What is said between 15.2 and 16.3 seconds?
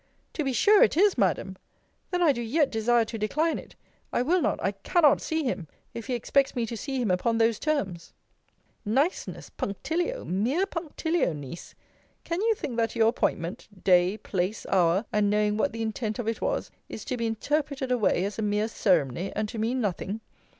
knowing what the intent of